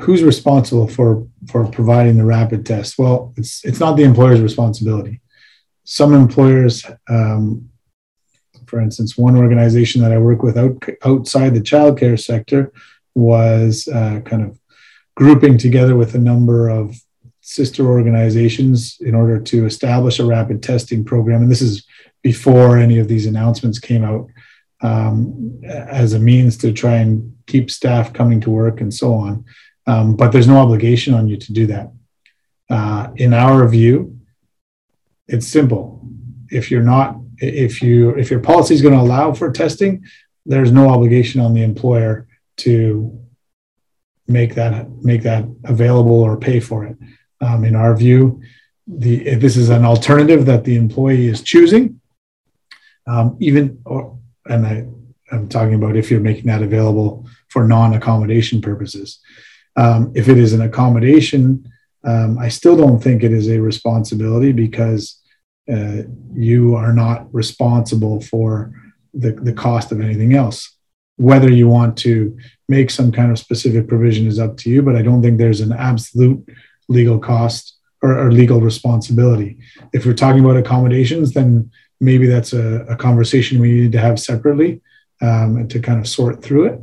who's 0.00 0.22
responsible 0.22 0.86
for 0.86 1.26
for 1.48 1.66
providing 1.66 2.18
the 2.18 2.24
rapid 2.24 2.66
test? 2.66 2.98
Well, 2.98 3.32
it's 3.36 3.64
it's 3.64 3.80
not 3.80 3.96
the 3.96 4.04
employer's 4.04 4.40
responsibility. 4.40 5.20
Some 5.84 6.12
employers 6.12 6.84
um, 7.08 7.70
for 8.68 8.80
instance, 8.80 9.16
one 9.16 9.36
organization 9.36 10.02
that 10.02 10.12
I 10.12 10.18
work 10.18 10.42
with 10.42 10.58
out, 10.58 10.84
outside 11.04 11.54
the 11.54 11.60
childcare 11.60 12.22
sector 12.22 12.72
was 13.14 13.88
uh, 13.88 14.20
kind 14.24 14.42
of 14.42 14.58
grouping 15.16 15.58
together 15.58 15.96
with 15.96 16.14
a 16.14 16.18
number 16.18 16.68
of 16.68 16.94
sister 17.40 17.86
organizations 17.86 18.98
in 19.00 19.14
order 19.14 19.40
to 19.40 19.64
establish 19.64 20.18
a 20.18 20.24
rapid 20.24 20.62
testing 20.62 21.04
program. 21.04 21.42
And 21.42 21.50
this 21.50 21.62
is 21.62 21.86
before 22.22 22.76
any 22.76 22.98
of 22.98 23.08
these 23.08 23.26
announcements 23.26 23.78
came 23.78 24.04
out 24.04 24.28
um, 24.80 25.60
as 25.64 26.12
a 26.12 26.18
means 26.18 26.56
to 26.58 26.72
try 26.72 26.96
and 26.96 27.34
keep 27.46 27.70
staff 27.70 28.12
coming 28.12 28.40
to 28.42 28.50
work 28.50 28.80
and 28.80 28.92
so 28.92 29.14
on. 29.14 29.44
Um, 29.86 30.14
but 30.14 30.30
there's 30.30 30.46
no 30.46 30.58
obligation 30.58 31.14
on 31.14 31.26
you 31.26 31.38
to 31.38 31.52
do 31.52 31.66
that. 31.68 31.90
Uh, 32.68 33.08
in 33.16 33.32
our 33.32 33.66
view, 33.66 34.20
it's 35.26 35.46
simple. 35.46 36.06
If 36.50 36.70
you're 36.70 36.82
not 36.82 37.18
if 37.40 37.82
you 37.82 38.10
if 38.10 38.30
your 38.30 38.40
policy 38.40 38.74
is 38.74 38.82
going 38.82 38.94
to 38.94 39.00
allow 39.00 39.32
for 39.32 39.50
testing, 39.50 40.04
there's 40.46 40.72
no 40.72 40.88
obligation 40.88 41.40
on 41.40 41.54
the 41.54 41.62
employer 41.62 42.26
to 42.58 43.18
make 44.26 44.54
that 44.54 44.90
make 45.02 45.22
that 45.22 45.44
available 45.64 46.20
or 46.20 46.36
pay 46.36 46.60
for 46.60 46.84
it. 46.84 46.96
Um, 47.40 47.64
in 47.64 47.74
our 47.74 47.96
view, 47.96 48.42
the 48.86 49.34
this 49.36 49.56
is 49.56 49.68
an 49.68 49.84
alternative 49.84 50.46
that 50.46 50.64
the 50.64 50.76
employee 50.76 51.28
is 51.28 51.42
choosing, 51.42 52.00
um, 53.06 53.36
even 53.40 53.80
or, 53.84 54.18
and 54.46 54.66
I, 54.66 54.86
I'm 55.30 55.48
talking 55.48 55.74
about 55.74 55.96
if 55.96 56.10
you're 56.10 56.20
making 56.20 56.46
that 56.46 56.62
available 56.62 57.26
for 57.48 57.66
non-accommodation 57.66 58.60
purposes. 58.60 59.20
Um, 59.76 60.12
if 60.14 60.28
it 60.28 60.38
is 60.38 60.54
an 60.54 60.62
accommodation, 60.62 61.70
um, 62.04 62.38
I 62.38 62.48
still 62.48 62.76
don't 62.76 63.00
think 63.00 63.22
it 63.22 63.32
is 63.32 63.48
a 63.48 63.60
responsibility 63.60 64.52
because 64.52 65.17
uh, 65.72 66.02
you 66.34 66.74
are 66.74 66.92
not 66.92 67.32
responsible 67.32 68.20
for 68.20 68.72
the, 69.14 69.32
the 69.32 69.52
cost 69.52 69.92
of 69.92 70.00
anything 70.00 70.34
else. 70.34 70.76
Whether 71.16 71.50
you 71.50 71.68
want 71.68 71.96
to 71.98 72.36
make 72.68 72.90
some 72.90 73.10
kind 73.10 73.30
of 73.30 73.38
specific 73.38 73.88
provision 73.88 74.26
is 74.26 74.38
up 74.38 74.56
to 74.58 74.70
you, 74.70 74.82
but 74.82 74.96
I 74.96 75.02
don't 75.02 75.22
think 75.22 75.38
there's 75.38 75.60
an 75.60 75.72
absolute 75.72 76.48
legal 76.88 77.18
cost 77.18 77.76
or, 78.02 78.18
or 78.18 78.32
legal 78.32 78.60
responsibility. 78.60 79.58
If 79.92 80.06
we're 80.06 80.14
talking 80.14 80.44
about 80.44 80.56
accommodations, 80.56 81.32
then 81.32 81.70
maybe 82.00 82.26
that's 82.26 82.52
a, 82.52 82.84
a 82.88 82.96
conversation 82.96 83.60
we 83.60 83.72
need 83.72 83.92
to 83.92 83.98
have 83.98 84.20
separately 84.20 84.80
um, 85.20 85.66
to 85.68 85.80
kind 85.80 85.98
of 85.98 86.06
sort 86.06 86.42
through 86.42 86.66
it. 86.66 86.80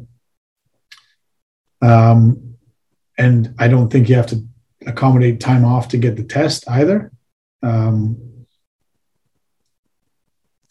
Um, 1.85 2.55
and 3.17 3.55
I 3.57 3.67
don't 3.67 3.89
think 3.89 4.09
you 4.09 4.15
have 4.15 4.27
to 4.27 4.45
accommodate 4.85 5.39
time 5.39 5.63
off 5.63 5.87
to 5.89 5.97
get 5.97 6.17
the 6.17 6.23
test 6.23 6.69
either. 6.69 7.11
Um, 7.63 8.17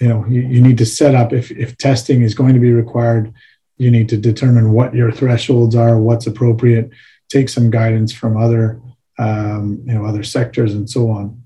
you 0.01 0.09
know 0.09 0.25
you, 0.27 0.43
you 0.43 0.61
need 0.61 0.79
to 0.79 0.87
set 0.87 1.15
up 1.15 1.33
if, 1.33 1.51
if 1.51 1.77
testing 1.79 2.23
is 2.23 2.35
going 2.35 2.55
to 2.55 2.61
be 2.61 2.73
required 2.73 3.33
you 3.77 3.91
need 3.91 4.09
to 4.09 4.17
determine 4.17 4.73
what 4.73 4.95
your 4.95 5.11
thresholds 5.13 5.75
are 5.75 5.99
what's 5.99 6.27
appropriate 6.27 6.91
take 7.29 7.49
some 7.49 7.71
guidance 7.71 8.13
from 8.13 8.37
other 8.37 8.81
um, 9.19 9.83
you 9.87 9.95
know 9.95 10.05
other 10.05 10.23
sectors 10.23 10.75
and 10.75 10.89
so 10.89 11.11
on. 11.11 11.43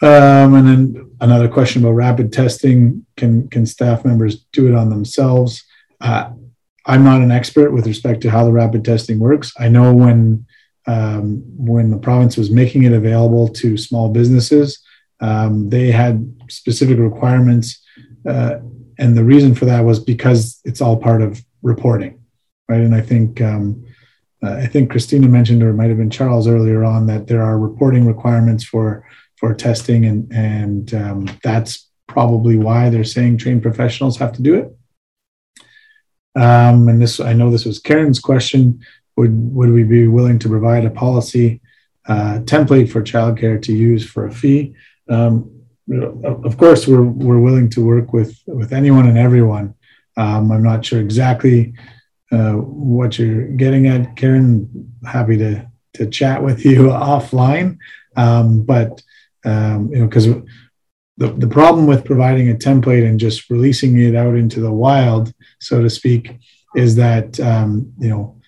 Um, 0.00 0.54
and 0.54 0.66
then 0.66 1.10
another 1.20 1.48
question 1.48 1.82
about 1.82 1.92
rapid 1.92 2.32
testing. 2.32 3.06
Can 3.16 3.48
can 3.48 3.66
staff 3.66 4.04
members 4.04 4.44
do 4.52 4.68
it 4.68 4.74
on 4.74 4.90
themselves? 4.90 5.64
Uh, 6.00 6.30
i'm 6.84 7.04
not 7.04 7.22
an 7.22 7.30
expert 7.30 7.70
with 7.70 7.86
respect 7.86 8.20
to 8.20 8.28
how 8.28 8.44
the 8.44 8.52
rapid 8.52 8.84
testing 8.84 9.20
works. 9.20 9.52
I 9.58 9.68
know 9.68 9.94
when 9.94 10.46
um, 10.86 11.44
when 11.56 11.90
the 11.90 11.98
province 11.98 12.36
was 12.36 12.50
making 12.50 12.82
it 12.82 12.92
available 12.92 13.46
to 13.48 13.76
small 13.76 14.08
businesses 14.08 14.81
um, 15.22 15.70
they 15.70 15.90
had 15.90 16.34
specific 16.50 16.98
requirements, 16.98 17.80
uh, 18.28 18.56
and 18.98 19.16
the 19.16 19.24
reason 19.24 19.54
for 19.54 19.64
that 19.64 19.80
was 19.80 19.98
because 19.98 20.60
it's 20.64 20.80
all 20.80 20.96
part 20.96 21.22
of 21.22 21.42
reporting, 21.62 22.20
right? 22.68 22.80
And 22.80 22.94
I 22.94 23.00
think 23.00 23.40
um, 23.40 23.84
uh, 24.42 24.54
I 24.54 24.66
think 24.66 24.90
Christina 24.90 25.28
mentioned, 25.28 25.62
or 25.62 25.70
it 25.70 25.74
might 25.74 25.88
have 25.88 25.98
been 25.98 26.10
Charles 26.10 26.48
earlier 26.48 26.84
on, 26.84 27.06
that 27.06 27.28
there 27.28 27.42
are 27.42 27.58
reporting 27.58 28.06
requirements 28.06 28.64
for 28.64 29.06
for 29.36 29.54
testing, 29.54 30.04
and 30.04 30.30
and 30.32 30.94
um, 30.94 31.38
that's 31.42 31.88
probably 32.08 32.58
why 32.58 32.90
they're 32.90 33.04
saying 33.04 33.38
trained 33.38 33.62
professionals 33.62 34.18
have 34.18 34.32
to 34.32 34.42
do 34.42 34.54
it. 34.54 34.76
Um, 36.34 36.88
and 36.88 37.00
this, 37.00 37.20
I 37.20 37.32
know 37.32 37.50
this 37.50 37.64
was 37.64 37.78
Karen's 37.78 38.18
question. 38.18 38.80
Would 39.16 39.54
would 39.54 39.70
we 39.70 39.84
be 39.84 40.08
willing 40.08 40.38
to 40.40 40.48
provide 40.48 40.84
a 40.84 40.90
policy 40.90 41.60
uh, 42.06 42.40
template 42.44 42.90
for 42.90 43.02
childcare 43.02 43.62
to 43.62 43.72
use 43.72 44.04
for 44.04 44.26
a 44.26 44.32
fee? 44.32 44.74
Um, 45.12 45.52
of 46.44 46.56
course, 46.56 46.86
we're 46.86 47.02
we're 47.02 47.40
willing 47.40 47.68
to 47.70 47.84
work 47.84 48.12
with 48.12 48.38
with 48.46 48.72
anyone 48.72 49.06
and 49.06 49.18
everyone. 49.18 49.74
Um, 50.16 50.52
I'm 50.52 50.62
not 50.62 50.84
sure 50.84 51.00
exactly 51.00 51.74
uh, 52.30 52.52
what 52.52 53.18
you're 53.18 53.48
getting 53.48 53.86
at, 53.88 54.16
Karen. 54.16 54.92
Happy 55.04 55.36
to 55.38 55.66
to 55.94 56.06
chat 56.06 56.42
with 56.42 56.64
you 56.64 56.78
offline, 57.14 57.78
um, 58.16 58.62
but 58.62 59.02
um, 59.44 59.90
you 59.92 60.00
know, 60.00 60.06
because 60.06 60.26
the 60.26 61.28
the 61.32 61.48
problem 61.48 61.86
with 61.86 62.04
providing 62.04 62.50
a 62.50 62.54
template 62.54 63.06
and 63.06 63.20
just 63.20 63.50
releasing 63.50 63.98
it 63.98 64.14
out 64.14 64.34
into 64.34 64.60
the 64.60 64.72
wild, 64.72 65.34
so 65.60 65.82
to 65.82 65.90
speak, 65.90 66.38
is 66.74 66.96
that 66.96 67.38
um, 67.40 67.92
you 67.98 68.08
know 68.08 68.40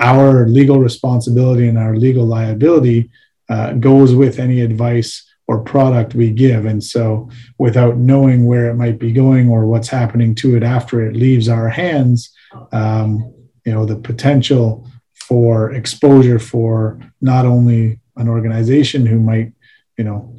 our 0.00 0.48
legal 0.48 0.80
responsibility 0.80 1.68
and 1.68 1.78
our 1.78 1.94
legal 1.94 2.26
liability 2.26 3.10
uh, 3.48 3.72
goes 3.74 4.14
with 4.14 4.40
any 4.40 4.60
advice 4.60 5.24
or 5.46 5.60
product 5.60 6.14
we 6.14 6.30
give. 6.30 6.64
And 6.64 6.82
so, 6.82 7.28
without 7.58 7.96
knowing 7.96 8.46
where 8.46 8.70
it 8.70 8.74
might 8.74 8.98
be 8.98 9.12
going 9.12 9.48
or 9.48 9.66
what's 9.66 9.88
happening 9.88 10.34
to 10.36 10.56
it 10.56 10.62
after 10.62 11.06
it 11.06 11.16
leaves 11.16 11.48
our 11.48 11.68
hands, 11.68 12.32
um, 12.72 13.32
you 13.64 13.72
know, 13.72 13.84
the 13.84 13.96
potential 13.96 14.88
for 15.14 15.72
exposure 15.72 16.38
for 16.38 17.00
not 17.20 17.46
only 17.46 17.98
an 18.16 18.28
organization 18.28 19.06
who 19.06 19.18
might, 19.18 19.52
you 19.98 20.04
know, 20.04 20.36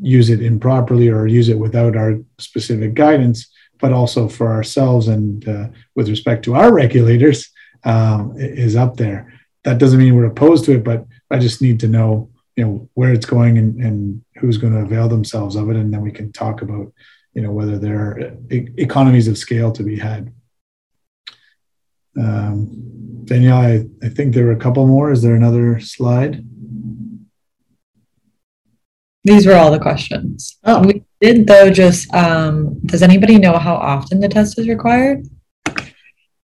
use 0.00 0.30
it 0.30 0.42
improperly 0.42 1.08
or 1.08 1.26
use 1.26 1.48
it 1.48 1.58
without 1.58 1.96
our 1.96 2.18
specific 2.38 2.94
guidance, 2.94 3.48
but 3.80 3.92
also 3.92 4.28
for 4.28 4.50
ourselves 4.50 5.08
and 5.08 5.48
uh, 5.48 5.68
with 5.94 6.08
respect 6.08 6.44
to 6.44 6.54
our 6.54 6.72
regulators 6.72 7.50
um, 7.84 8.34
is 8.36 8.76
up 8.76 8.96
there. 8.96 9.32
That 9.64 9.78
doesn't 9.78 9.98
mean 9.98 10.14
we're 10.14 10.26
opposed 10.26 10.64
to 10.66 10.72
it, 10.72 10.84
but 10.84 11.06
I 11.30 11.38
just 11.38 11.62
need 11.62 11.80
to 11.80 11.88
know 11.88 12.30
you 12.56 12.64
know 12.64 12.88
where 12.94 13.12
it's 13.12 13.26
going 13.26 13.58
and, 13.58 13.80
and 13.80 14.24
who's 14.36 14.58
going 14.58 14.72
to 14.72 14.80
avail 14.80 15.08
themselves 15.08 15.56
of 15.56 15.70
it 15.70 15.76
and 15.76 15.92
then 15.92 16.00
we 16.00 16.12
can 16.12 16.32
talk 16.32 16.62
about 16.62 16.92
you 17.34 17.42
know 17.42 17.50
whether 17.50 17.78
there 17.78 17.98
are 17.98 18.32
economies 18.50 19.28
of 19.28 19.38
scale 19.38 19.72
to 19.72 19.82
be 19.82 19.98
had 19.98 20.32
um, 22.18 22.68
danielle 23.24 23.58
I, 23.58 23.84
I 24.02 24.08
think 24.08 24.34
there 24.34 24.46
were 24.46 24.52
a 24.52 24.56
couple 24.56 24.86
more 24.86 25.10
is 25.10 25.22
there 25.22 25.34
another 25.34 25.80
slide 25.80 26.44
these 29.24 29.46
were 29.46 29.54
all 29.54 29.70
the 29.70 29.78
questions. 29.78 30.58
Oh. 30.64 30.82
We 30.86 31.02
did 31.20 31.46
though 31.46 31.70
just, 31.70 32.12
um, 32.14 32.78
does 32.84 33.02
anybody 33.02 33.38
know 33.38 33.58
how 33.58 33.74
often 33.74 34.20
the 34.20 34.28
test 34.28 34.58
is 34.58 34.68
required? 34.68 35.26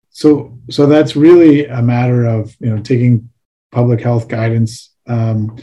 So, 0.09 0.59
so 0.71 0.87
that's 0.87 1.15
really 1.15 1.67
a 1.67 1.83
matter 1.83 2.25
of 2.25 2.55
you 2.61 2.75
know 2.75 2.83
taking 2.83 3.31
public 3.71 4.01
health 4.01 4.29
guidance. 4.29 4.91
Um, 5.07 5.57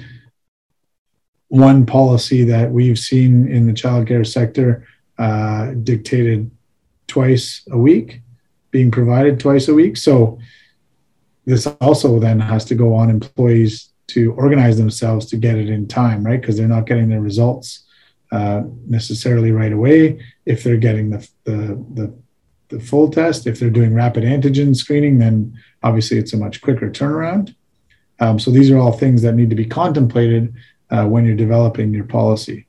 one 1.49 1.85
policy 1.85 2.43
that 2.45 2.71
we've 2.71 2.97
seen 2.97 3.47
in 3.47 3.67
the 3.67 3.73
childcare 3.73 4.25
sector 4.25 4.87
uh, 5.17 5.71
dictated 5.83 6.49
twice 7.07 7.67
a 7.71 7.77
week, 7.77 8.21
being 8.71 8.91
provided 8.91 9.39
twice 9.39 9.67
a 9.67 9.73
week. 9.73 9.97
So 9.97 10.39
this 11.45 11.67
also 11.81 12.19
then 12.19 12.39
has 12.39 12.65
to 12.65 12.75
go 12.75 12.95
on 12.95 13.09
employees 13.09 13.89
to 14.07 14.33
organize 14.33 14.77
themselves 14.77 15.25
to 15.27 15.37
get 15.37 15.57
it 15.57 15.69
in 15.69 15.87
time, 15.87 16.23
right? 16.23 16.39
Because 16.39 16.57
they're 16.57 16.67
not 16.67 16.85
getting 16.85 17.09
their 17.09 17.21
results 17.21 17.85
uh, 18.31 18.61
necessarily 18.87 19.51
right 19.51 19.73
away. 19.73 20.23
If 20.45 20.63
they're 20.63 20.77
getting 20.77 21.09
the, 21.09 21.27
the 21.43 21.85
the 21.93 22.13
the 22.69 22.79
full 22.79 23.09
test, 23.09 23.47
if 23.47 23.59
they're 23.59 23.71
doing 23.71 23.95
rapid 23.95 24.23
antigen 24.23 24.75
screening, 24.75 25.17
then 25.17 25.57
obviously 25.81 26.19
it's 26.19 26.33
a 26.33 26.37
much 26.37 26.61
quicker 26.61 26.89
turnaround. 26.89 27.55
Um, 28.19 28.37
so 28.37 28.51
these 28.51 28.69
are 28.69 28.77
all 28.77 28.91
things 28.91 29.23
that 29.23 29.33
need 29.33 29.49
to 29.49 29.55
be 29.55 29.65
contemplated 29.65 30.53
uh, 30.89 31.05
when 31.05 31.25
you're 31.25 31.35
developing 31.35 31.93
your 31.93 32.05
policy. 32.05 32.65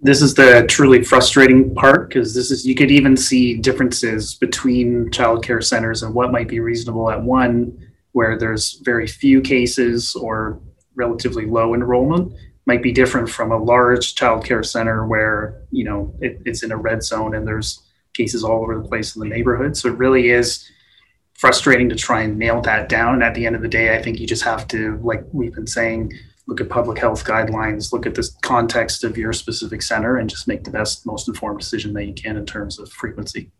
This 0.00 0.20
is 0.20 0.34
the 0.34 0.66
truly 0.68 1.02
frustrating 1.02 1.74
part 1.74 2.08
because 2.08 2.34
this 2.34 2.50
is 2.50 2.66
you 2.66 2.74
could 2.74 2.90
even 2.90 3.16
see 3.16 3.56
differences 3.56 4.34
between 4.34 5.10
childcare 5.10 5.64
centers 5.64 6.02
and 6.02 6.14
what 6.14 6.32
might 6.32 6.48
be 6.48 6.60
reasonable 6.60 7.10
at 7.10 7.22
one 7.22 7.78
where 8.12 8.38
there's 8.38 8.74
very 8.84 9.06
few 9.06 9.40
cases 9.40 10.14
or 10.14 10.60
relatively 10.94 11.46
low 11.46 11.74
enrollment 11.74 12.32
might 12.66 12.82
be 12.82 12.92
different 12.92 13.28
from 13.28 13.50
a 13.50 13.56
large 13.56 14.14
childcare 14.14 14.64
center 14.64 15.06
where 15.06 15.62
you 15.70 15.84
know 15.84 16.14
it, 16.20 16.40
it's 16.44 16.62
in 16.62 16.72
a 16.72 16.76
red 16.76 17.02
zone 17.02 17.34
and 17.34 17.46
there's 17.46 17.82
cases 18.14 18.44
all 18.44 18.62
over 18.62 18.80
the 18.80 18.88
place 18.88 19.14
in 19.14 19.20
the 19.20 19.28
neighborhood. 19.28 19.76
So 19.76 19.88
it 19.88 19.98
really 19.98 20.30
is 20.30 20.70
frustrating 21.34 21.88
to 21.88 21.96
try 21.96 22.22
and 22.22 22.38
nail 22.38 22.60
that 22.62 22.88
down. 22.88 23.14
And 23.14 23.22
at 23.22 23.34
the 23.34 23.44
end 23.44 23.56
of 23.56 23.62
the 23.62 23.68
day, 23.68 23.94
I 23.94 24.00
think 24.00 24.18
you 24.18 24.26
just 24.26 24.44
have 24.44 24.66
to, 24.68 24.98
like 25.02 25.24
we've 25.32 25.54
been 25.54 25.66
saying, 25.66 26.12
look 26.46 26.60
at 26.60 26.68
public 26.68 26.98
health 26.98 27.24
guidelines, 27.24 27.92
look 27.92 28.06
at 28.06 28.14
the 28.14 28.28
context 28.42 29.04
of 29.04 29.16
your 29.16 29.32
specific 29.32 29.82
center, 29.82 30.18
and 30.18 30.28
just 30.28 30.46
make 30.46 30.64
the 30.64 30.70
best, 30.70 31.06
most 31.06 31.28
informed 31.28 31.58
decision 31.58 31.92
that 31.94 32.04
you 32.04 32.12
can 32.12 32.36
in 32.36 32.44
terms 32.44 32.78
of 32.78 32.90
frequency. 32.92 33.50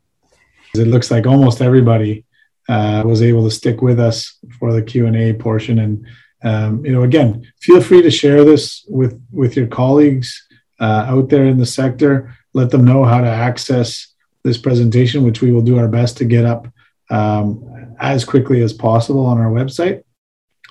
It 0.75 0.89
looks 0.89 1.11
like 1.11 1.27
almost 1.27 1.63
everybody 1.63 2.25
uh, 2.69 3.03
was 3.07 3.23
able 3.23 3.45
to 3.45 3.51
stick 3.51 3.81
with 3.81 4.01
us 4.01 4.39
for 4.59 4.73
the 4.73 4.83
Q 4.83 5.07
and 5.07 5.17
A 5.17 5.33
portion, 5.33 5.79
and 5.79 6.07
um, 6.43 6.85
you 6.85 6.93
know, 6.93 7.05
again, 7.05 7.51
feel 7.61 7.81
free 7.81 8.03
to 8.03 8.11
share 8.11 8.45
this 8.45 8.85
with 8.89 9.21
with 9.33 9.57
your 9.57 9.67
colleagues 9.67 10.47
uh, 10.81 11.07
out 11.09 11.29
there 11.29 11.45
in 11.45 11.59
the 11.59 11.67
sector. 11.67 12.35
Let 12.53 12.71
them 12.71 12.85
know 12.85 13.05
how 13.05 13.21
to 13.21 13.29
access 13.29 14.15
this 14.43 14.59
presentation, 14.59 15.25
which 15.25 15.41
we 15.41 15.53
will 15.53 15.63
do 15.63 15.79
our 15.79 15.89
best 15.89 16.19
to 16.19 16.25
get 16.25 16.45
up 16.45 16.69
um, 17.11 17.97
as 17.99 18.25
quickly 18.25 18.63
as 18.63 18.73
possible 18.73 19.25
on 19.25 19.39
our 19.39 19.51
website. 19.51 20.03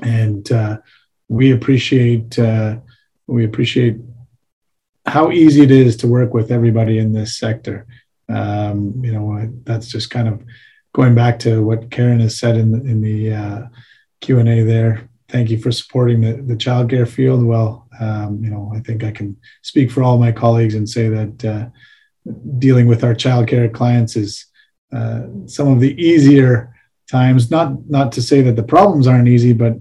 And 0.01 0.50
uh, 0.51 0.77
we 1.34 1.52
appreciate 1.52 2.38
uh, 2.38 2.78
we 3.25 3.44
appreciate 3.44 3.98
how 5.06 5.32
easy 5.32 5.62
it 5.63 5.72
is 5.72 5.98
to 5.98 6.08
work 6.08 6.34
with 6.34 6.52
everybody 6.52 7.00
in 7.00 7.12
this 7.12 7.38
sector. 7.38 7.88
Um, 8.30 9.04
you 9.04 9.12
know, 9.12 9.52
that's 9.63 9.88
just 9.88 10.12
kind 10.12 10.28
of 10.28 10.44
going 10.94 11.16
back 11.16 11.40
to 11.40 11.63
what 11.63 11.90
Karen 11.90 12.20
has 12.20 12.40
said 12.40 12.56
in 12.56 12.72
the, 12.72 12.82
in 12.92 13.02
the 13.02 13.34
uh, 13.34 13.62
Q 14.22 14.40
and 14.40 14.48
A 14.48 14.62
there. 14.63 15.10
Thank 15.28 15.50
you 15.50 15.58
for 15.58 15.72
supporting 15.72 16.22
the, 16.22 16.34
the 16.34 16.56
childcare 16.56 17.08
field. 17.08 17.44
Well, 17.44 17.88
um, 18.00 18.44
you 18.44 18.52
know, 18.52 18.72
I 18.75 18.80
think 18.82 19.04
I 19.04 19.12
can 19.12 19.36
speak 19.63 19.90
for 19.90 20.04
all 20.04 20.20
my 20.20 20.32
colleagues 20.32 20.75
and 20.75 20.88
say 20.88 21.10
that 21.10 21.46
uh, 21.46 21.66
dealing 22.60 22.86
with 22.86 23.04
our 23.04 23.16
childcare 23.16 23.74
clients 23.74 24.16
is 24.16 24.46
uh, 24.96 25.24
some 25.48 25.67
of 25.74 25.80
the 25.80 26.00
easier 26.00 26.76
times. 27.10 27.50
Not 27.50 27.89
not 27.89 28.12
to 28.13 28.22
say 28.22 28.41
that 28.41 28.56
the 28.56 28.69
problems 28.76 29.08
aren't 29.08 29.28
easy, 29.28 29.54
but 29.54 29.74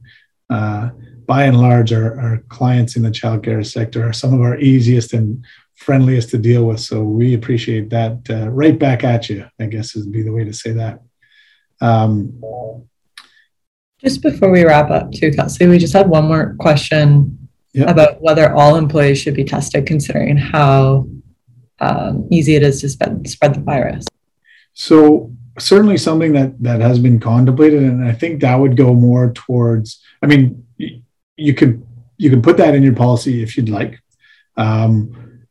uh, 0.48 0.90
by 1.32 1.44
and 1.44 1.58
large, 1.58 1.94
our, 1.94 2.20
our 2.20 2.36
clients 2.50 2.94
in 2.94 3.02
the 3.02 3.08
childcare 3.20 3.64
sector 3.64 4.06
are 4.06 4.12
some 4.12 4.34
of 4.34 4.42
our 4.42 4.58
easiest 4.58 5.14
and 5.14 5.42
friendliest 5.76 6.28
to 6.28 6.36
deal 6.36 6.66
with. 6.66 6.78
So 6.78 7.02
we 7.02 7.32
appreciate 7.32 7.88
that. 7.88 8.18
Uh, 8.28 8.50
right 8.50 8.78
back 8.78 9.02
at 9.02 9.30
you, 9.30 9.46
I 9.58 9.64
guess 9.64 9.94
would 9.94 10.12
be 10.12 10.22
the 10.22 10.30
way 10.36 10.44
to 10.44 10.52
say 10.52 10.72
that. 10.72 11.00
Um, 11.80 12.34
just 14.04 14.20
before 14.20 14.50
we 14.50 14.62
wrap 14.62 14.90
up, 14.90 15.10
too, 15.10 15.30
Kelsey, 15.32 15.66
we 15.66 15.78
just 15.78 15.94
had 15.94 16.06
one 16.06 16.26
more 16.26 16.54
question 16.60 17.48
yep. 17.72 17.88
about 17.88 18.20
whether 18.20 18.54
all 18.54 18.76
employees 18.76 19.18
should 19.18 19.34
be 19.34 19.44
tested, 19.44 19.86
considering 19.86 20.36
how 20.36 21.08
um, 21.80 22.28
easy 22.30 22.56
it 22.56 22.62
is 22.62 22.82
to 22.82 22.90
spread, 22.90 23.26
spread 23.26 23.54
the 23.54 23.60
virus. 23.60 24.04
So 24.74 25.32
certainly 25.58 25.96
something 25.96 26.34
that 26.34 26.62
that 26.62 26.80
has 26.82 26.98
been 26.98 27.18
contemplated, 27.18 27.82
and 27.82 28.04
I 28.04 28.12
think 28.12 28.42
that 28.42 28.56
would 28.56 28.76
go 28.76 28.92
more 28.92 29.32
towards. 29.32 30.02
I 30.22 30.26
mean, 30.26 30.62
you 31.36 31.54
can 31.54 31.86
you 32.16 32.30
can 32.30 32.42
put 32.42 32.56
that 32.58 32.74
in 32.74 32.82
your 32.82 32.94
policy 32.94 33.42
if 33.42 33.56
you'd 33.56 33.68
like. 33.68 34.00
Um, 34.56 35.46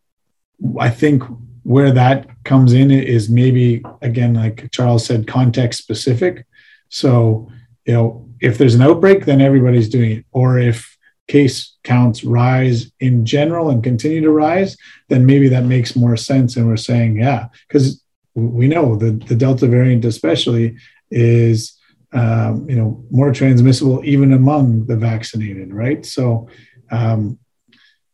I 0.79 0.89
think 0.89 1.23
where 1.63 1.91
that 1.91 2.27
comes 2.43 2.73
in 2.73 2.91
is 2.91 3.29
maybe 3.29 3.83
again, 4.01 4.33
like 4.33 4.69
Charles 4.71 5.05
said, 5.05 5.27
context 5.27 5.81
specific. 5.81 6.45
So 6.89 7.49
you 7.85 7.93
know, 7.93 8.29
if 8.39 8.57
there's 8.57 8.75
an 8.75 8.81
outbreak, 8.81 9.25
then 9.25 9.41
everybody's 9.41 9.89
doing 9.89 10.11
it, 10.11 10.25
or 10.31 10.59
if 10.59 10.97
case 11.27 11.77
counts 11.83 12.23
rise 12.23 12.91
in 12.99 13.25
general 13.25 13.69
and 13.69 13.83
continue 13.83 14.21
to 14.21 14.31
rise, 14.31 14.75
then 15.07 15.25
maybe 15.25 15.47
that 15.49 15.63
makes 15.63 15.95
more 15.95 16.17
sense. 16.17 16.57
And 16.57 16.67
we're 16.67 16.77
saying, 16.77 17.17
yeah, 17.17 17.47
because 17.67 18.03
we 18.35 18.67
know 18.67 18.95
the, 18.95 19.11
the 19.11 19.35
Delta 19.35 19.67
variant, 19.67 20.03
especially, 20.05 20.77
is 21.09 21.77
um, 22.13 22.69
you 22.69 22.75
know 22.75 23.03
more 23.09 23.31
transmissible 23.31 24.01
even 24.03 24.33
among 24.33 24.85
the 24.85 24.95
vaccinated, 24.95 25.73
right? 25.73 26.05
So, 26.05 26.47
um, 26.91 27.39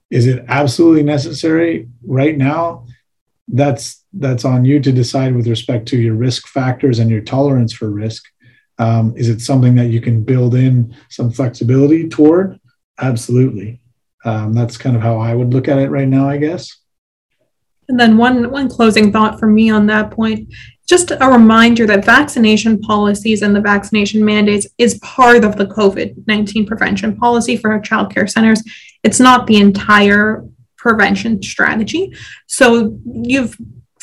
is 0.09 0.27
it 0.27 0.45
absolutely 0.47 1.03
necessary 1.03 1.89
right 2.05 2.37
now? 2.37 2.85
That's 3.47 4.03
that's 4.13 4.45
on 4.45 4.65
you 4.65 4.79
to 4.79 4.91
decide 4.91 5.35
with 5.35 5.47
respect 5.47 5.87
to 5.89 5.97
your 5.97 6.15
risk 6.15 6.47
factors 6.47 6.99
and 6.99 7.09
your 7.09 7.21
tolerance 7.21 7.73
for 7.73 7.89
risk. 7.89 8.23
Um, 8.79 9.13
is 9.17 9.29
it 9.29 9.41
something 9.41 9.75
that 9.75 9.87
you 9.87 10.01
can 10.01 10.23
build 10.23 10.53
in 10.53 10.95
some 11.09 11.31
flexibility 11.31 12.07
toward? 12.07 12.59
Absolutely. 12.99 13.81
Um, 14.25 14.53
that's 14.53 14.77
kind 14.77 14.95
of 14.95 15.01
how 15.01 15.17
I 15.17 15.33
would 15.33 15.53
look 15.53 15.67
at 15.67 15.79
it 15.79 15.89
right 15.89 16.07
now, 16.07 16.29
I 16.29 16.37
guess. 16.37 16.77
And 17.89 17.99
then 17.99 18.17
one 18.17 18.49
one 18.51 18.69
closing 18.69 19.11
thought 19.11 19.39
for 19.39 19.47
me 19.47 19.69
on 19.69 19.85
that 19.87 20.11
point, 20.11 20.53
just 20.87 21.11
a 21.11 21.29
reminder 21.29 21.85
that 21.85 22.05
vaccination 22.05 22.79
policies 22.79 23.41
and 23.41 23.55
the 23.55 23.61
vaccination 23.61 24.23
mandates 24.23 24.67
is 24.77 24.99
part 24.99 25.43
of 25.43 25.57
the 25.57 25.65
COVID-19 25.65 26.65
prevention 26.65 27.15
policy 27.15 27.57
for 27.57 27.71
our 27.71 27.81
child 27.81 28.13
care 28.13 28.27
centers. 28.27 28.63
It's 29.03 29.19
not 29.19 29.47
the 29.47 29.57
entire 29.57 30.45
prevention 30.77 31.41
strategy. 31.43 32.13
So 32.47 32.97
you've 33.05 33.57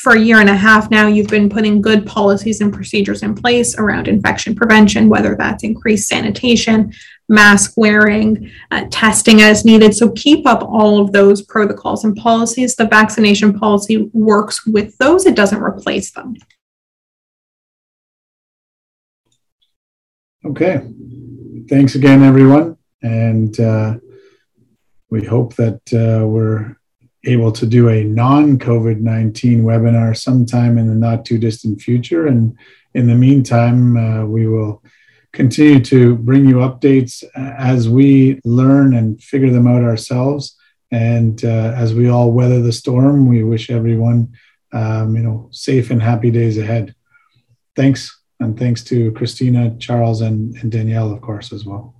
for 0.05 0.13
a 0.13 0.19
year 0.19 0.39
and 0.39 0.51
a 0.51 0.55
half 0.55 0.91
now, 0.91 1.07
you've 1.07 1.29
been 1.29 1.49
putting 1.49 1.81
good 1.81 2.05
policies 2.05 2.61
and 2.61 2.71
procedures 2.71 3.23
in 3.23 3.33
place 3.33 3.75
around 3.79 4.07
infection 4.07 4.53
prevention, 4.53 5.09
whether 5.09 5.35
that's 5.35 5.63
increased 5.63 6.07
sanitation, 6.07 6.93
mask 7.27 7.73
wearing, 7.75 8.51
uh, 8.69 8.85
testing 8.91 9.41
as 9.41 9.65
needed. 9.65 9.95
So 9.95 10.11
keep 10.11 10.45
up 10.45 10.61
all 10.61 11.01
of 11.01 11.11
those 11.11 11.41
protocols 11.41 12.03
and 12.03 12.15
policies. 12.15 12.75
The 12.75 12.85
vaccination 12.85 13.57
policy 13.57 14.11
works 14.13 14.67
with 14.67 14.95
those, 14.99 15.25
it 15.25 15.35
doesn't 15.35 15.63
replace 15.63 16.11
them. 16.11 16.35
Okay. 20.45 20.87
Thanks 21.67 21.95
again, 21.95 22.21
everyone. 22.21 22.77
And 23.01 23.59
uh, 23.59 23.95
we 25.09 25.25
hope 25.25 25.55
that 25.55 25.81
uh, 25.91 26.27
we're 26.27 26.75
able 27.25 27.51
to 27.51 27.65
do 27.65 27.89
a 27.89 28.03
non 28.03 28.57
COVID 28.57 28.99
19 28.99 29.63
webinar 29.63 30.15
sometime 30.15 30.77
in 30.77 30.87
the 30.87 30.95
not 30.95 31.25
too 31.25 31.37
distant 31.37 31.81
future. 31.81 32.27
And 32.27 32.57
in 32.93 33.07
the 33.07 33.15
meantime, 33.15 33.97
uh, 33.97 34.25
we 34.25 34.47
will 34.47 34.83
continue 35.33 35.83
to 35.83 36.15
bring 36.15 36.45
you 36.45 36.55
updates 36.55 37.23
as 37.35 37.89
we 37.89 38.39
learn 38.45 38.95
and 38.95 39.21
figure 39.21 39.51
them 39.51 39.67
out 39.67 39.83
ourselves. 39.83 40.55
And 40.91 41.43
uh, 41.43 41.73
as 41.75 41.93
we 41.93 42.09
all 42.09 42.31
weather 42.31 42.61
the 42.61 42.71
storm, 42.71 43.27
we 43.27 43.43
wish 43.43 43.69
everyone, 43.69 44.33
um, 44.71 45.15
you 45.15 45.23
know, 45.23 45.49
safe 45.51 45.91
and 45.91 46.01
happy 46.01 46.31
days 46.31 46.57
ahead. 46.57 46.95
Thanks. 47.75 48.17
And 48.39 48.57
thanks 48.57 48.83
to 48.85 49.11
Christina, 49.13 49.75
Charles, 49.77 50.21
and, 50.21 50.55
and 50.57 50.71
Danielle, 50.71 51.11
of 51.11 51.21
course, 51.21 51.51
as 51.53 51.65
well. 51.65 51.94